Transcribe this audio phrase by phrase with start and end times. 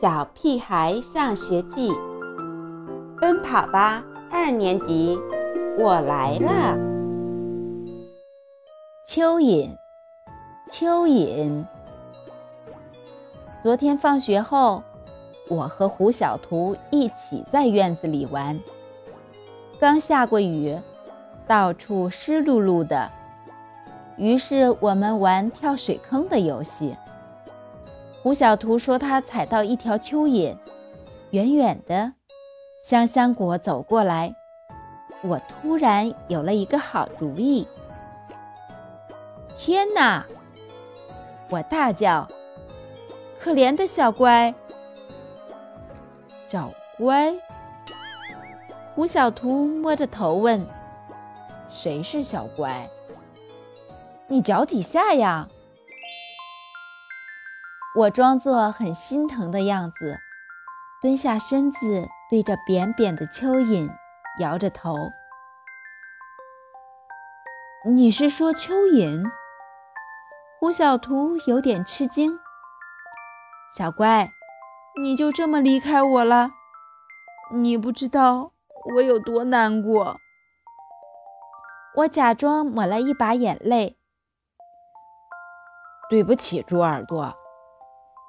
[0.00, 1.90] 小屁孩上学记，
[3.20, 5.18] 奔跑吧二年级，
[5.76, 6.78] 我来了。
[9.08, 9.76] 蚯蚓，
[10.70, 11.64] 蚯蚓。
[13.60, 14.84] 昨天放学后，
[15.48, 18.60] 我和胡小图一起在院子里玩。
[19.80, 20.78] 刚下过雨，
[21.48, 23.10] 到处湿漉漉的，
[24.16, 26.94] 于是我们玩跳水坑的游戏。
[28.28, 30.54] 胡小图说：“他踩到一条蚯蚓，
[31.30, 32.12] 远远的，
[32.82, 34.34] 香香果走过来。
[35.22, 37.66] 我突然有了一个好主意！
[39.56, 40.26] 天哪！
[41.48, 42.28] 我大叫
[43.40, 44.54] ：‘可怜的小乖，
[46.46, 47.34] 小乖！’
[48.94, 50.66] 胡小图摸着头问
[51.72, 52.90] ：‘谁是小乖？
[54.26, 55.48] 你脚底下呀？’”
[57.98, 60.20] 我装作很心疼的样子，
[61.02, 63.90] 蹲下身子，对着扁扁的蚯蚓
[64.38, 64.94] 摇着头。
[67.84, 69.24] 你是说蚯蚓？
[70.60, 72.38] 胡小图有点吃惊。
[73.76, 74.30] 小乖，
[75.02, 76.50] 你就这么离开我了？
[77.52, 78.52] 你不知道
[78.94, 80.20] 我有多难过。
[81.96, 83.98] 我假装抹了一把眼泪。
[86.08, 87.36] 对不起，猪耳朵。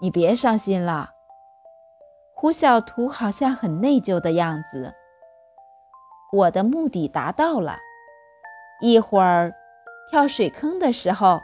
[0.00, 1.10] 你别伤心了，
[2.32, 4.94] 胡小图好像很内疚的样子。
[6.32, 7.78] 我的目的达到了，
[8.80, 9.52] 一会儿
[10.08, 11.40] 跳水坑的时候，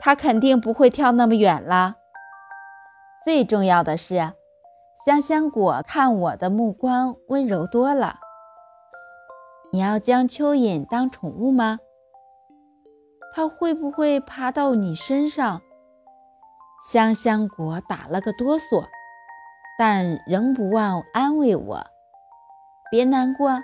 [0.00, 1.96] 他肯定不会跳那么远了。
[3.24, 4.32] 最重要的是，
[5.06, 8.18] 香香果看我的目光温柔多了。
[9.70, 11.78] 你要将蚯蚓当宠物吗？
[13.32, 15.62] 它会不会爬到你身上？
[16.84, 18.88] 香香果打了个哆嗦，
[19.78, 21.86] 但仍不忘安慰我
[22.90, 23.62] ：“别难过，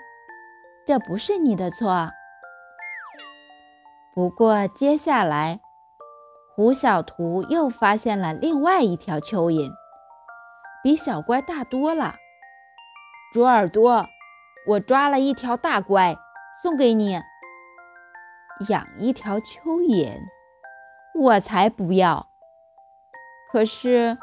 [0.86, 2.12] 这不是你的错。”
[4.14, 5.58] 不过接下来，
[6.54, 9.72] 胡小图又发现了另外一条蚯蚓，
[10.84, 12.14] 比小乖大多了。
[13.32, 14.06] 猪耳朵，
[14.68, 16.16] 我抓了一条大乖，
[16.62, 17.20] 送给你。
[18.68, 20.20] 养一条蚯蚓，
[21.14, 22.28] 我才不要！
[23.50, 24.18] 可是，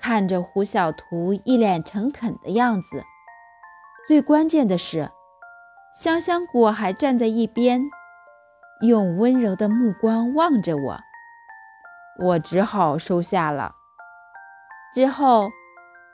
[0.00, 3.04] 看着胡小图一脸诚恳的样子，
[4.06, 5.10] 最关键的是，
[5.96, 7.82] 香香果还站在一边，
[8.82, 11.00] 用温柔的目光望着我。
[12.20, 13.74] 我只好收下了。
[14.94, 15.50] 之后，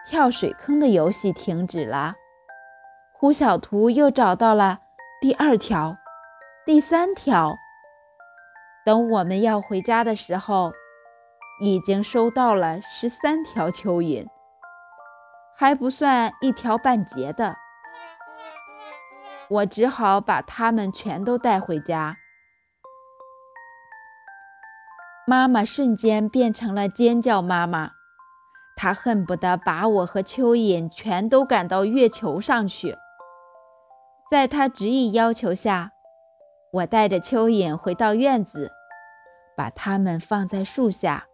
[0.06, 2.14] 跳水坑的游戏停止了。
[3.12, 4.78] 胡小图又找到了
[5.20, 5.98] 第二条、
[6.64, 7.58] 第三条。
[8.86, 10.72] 等我们要回家的时候。
[11.60, 14.26] 已经收到了十三条蚯蚓，
[15.56, 17.56] 还不算一条半截的。
[19.48, 22.16] 我只好把它们全都带回家。
[25.26, 27.90] 妈妈瞬间变成了尖叫妈妈，
[28.76, 32.96] 她恨不得把我和蚯蚓全都赶到月球上去。
[34.30, 35.90] 在她执意要求下，
[36.72, 38.70] 我带着蚯蚓回到院子，
[39.56, 41.26] 把它们放在树下。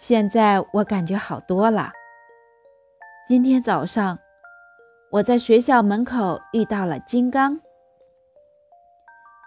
[0.00, 1.92] 现在我感觉好多了。
[3.28, 4.18] 今天早上，
[5.10, 7.60] 我在学校门口遇到了金刚。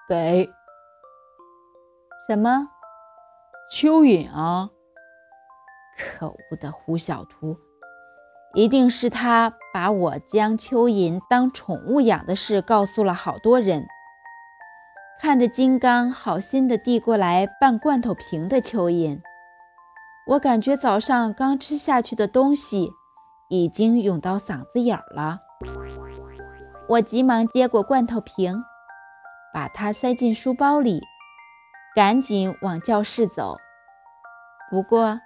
[0.07, 0.47] 给
[2.27, 2.67] 什么？
[3.75, 4.69] 蚯蚓啊！
[5.97, 7.57] 可恶的胡小图，
[8.53, 13.87] 一定是他把我将蚯蚓当宠物养的事告诉了好多人。
[15.19, 19.19] 看着金刚好心的递过来半罐头瓶的蚯蚓。
[20.25, 22.91] 我感觉早上刚吃下去的东西
[23.49, 25.39] 已经涌到嗓子眼儿了。
[26.87, 28.63] 我急忙接过罐头瓶，
[29.53, 31.01] 把它塞进书包里，
[31.93, 33.57] 赶紧往教室走。
[34.71, 35.19] 不过，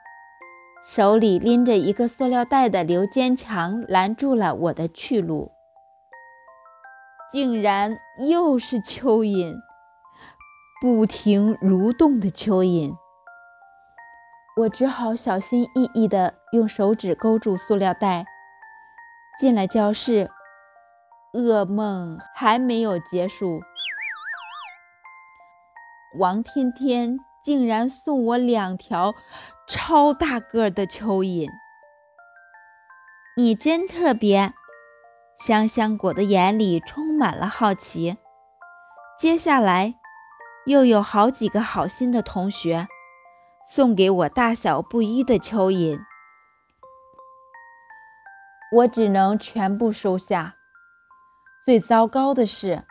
[0.85, 5.51] 手里拎着一个塑料袋的刘坚强拦住了我的去路。
[7.31, 9.55] 竟然又是蚯蚓，
[10.81, 12.95] 不停蠕动的蚯蚓。
[14.57, 18.25] 我只好小心翼翼地用手指勾住塑料袋，
[19.39, 20.31] 进了教室。
[21.33, 23.61] 噩梦还没有结束，
[26.17, 29.13] 王天天竟然送我两条
[29.67, 31.47] 超大个的蚯蚓。
[33.35, 34.53] 你真特别，
[35.37, 38.17] 香香果的眼里充满了好奇。
[39.19, 39.99] 接下来，
[40.65, 42.87] 又有好几个好心的同学。
[43.69, 45.99] 送给我大小不一的蚯蚓，
[48.71, 50.55] 我只能全部收下。
[51.65, 52.85] 最糟糕的是，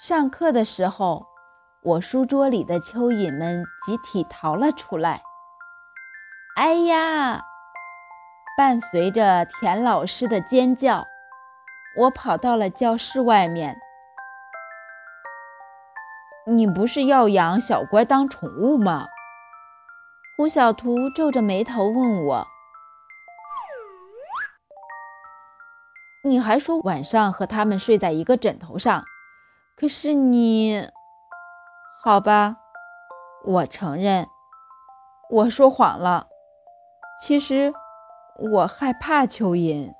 [0.00, 1.26] 上课的时候，
[1.82, 5.20] 我书桌里的蚯蚓们集体逃了出来。
[6.56, 7.42] 哎呀！
[8.56, 11.04] 伴随着田老师的尖叫，
[11.98, 13.78] 我跑到了教室外面。
[16.46, 19.08] 你不是要养小乖当宠物吗？
[20.36, 22.46] 胡小图皱着眉头问我。
[26.24, 29.04] 你还说晚上和他们睡在一个枕头上，
[29.76, 30.88] 可是你……
[32.02, 32.56] 好吧，
[33.44, 34.26] 我承认，
[35.30, 36.28] 我说谎了。
[37.20, 37.72] 其实。
[38.36, 39.94] 我害怕蚯蚓。